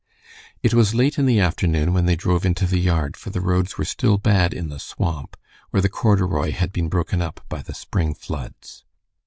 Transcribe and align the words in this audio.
It 0.63 0.73
was 0.73 0.95
late 0.95 1.19
in 1.19 1.27
the 1.27 1.39
afternoon 1.39 1.93
when 1.93 2.07
they 2.07 2.15
drove 2.15 2.43
into 2.43 2.65
the 2.65 2.79
yard, 2.79 3.15
for 3.15 3.29
the 3.29 3.39
roads 3.39 3.77
were 3.77 3.85
still 3.85 4.17
bad 4.17 4.51
in 4.51 4.69
the 4.69 4.79
swamp, 4.79 5.37
where 5.69 5.77
the 5.79 5.89
corduroy 5.89 6.53
had 6.53 6.73
been 6.73 6.89
broken 6.89 7.21
up 7.21 7.45
by 7.49 7.61
the 7.61 7.75
spring 7.75 8.15
floods. 8.15 8.83